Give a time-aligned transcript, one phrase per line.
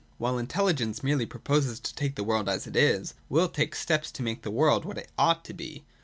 [0.17, 4.23] While Intelligence merely proposes to take the world as it is, Will takes steps to
[4.23, 5.83] make the world what it ought to be.